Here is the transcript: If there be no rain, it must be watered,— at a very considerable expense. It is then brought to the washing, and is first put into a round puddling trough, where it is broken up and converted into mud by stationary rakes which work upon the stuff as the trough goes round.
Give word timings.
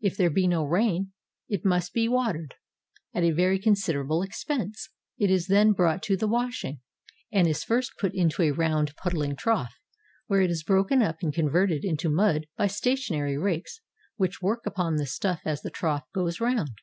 If 0.00 0.16
there 0.16 0.30
be 0.30 0.46
no 0.46 0.62
rain, 0.64 1.10
it 1.48 1.64
must 1.64 1.92
be 1.92 2.08
watered,— 2.08 2.54
at 3.16 3.24
a 3.24 3.32
very 3.32 3.58
considerable 3.58 4.22
expense. 4.22 4.88
It 5.18 5.28
is 5.28 5.48
then 5.48 5.72
brought 5.72 6.04
to 6.04 6.16
the 6.16 6.28
washing, 6.28 6.78
and 7.32 7.48
is 7.48 7.64
first 7.64 7.94
put 7.98 8.14
into 8.14 8.42
a 8.44 8.52
round 8.52 8.94
puddling 8.94 9.34
trough, 9.34 9.74
where 10.28 10.40
it 10.40 10.52
is 10.52 10.62
broken 10.62 11.02
up 11.02 11.16
and 11.20 11.34
converted 11.34 11.84
into 11.84 12.08
mud 12.08 12.46
by 12.56 12.68
stationary 12.68 13.36
rakes 13.36 13.80
which 14.14 14.40
work 14.40 14.66
upon 14.66 14.98
the 14.98 15.06
stuff 15.06 15.40
as 15.44 15.62
the 15.62 15.70
trough 15.70 16.04
goes 16.14 16.40
round. 16.40 16.78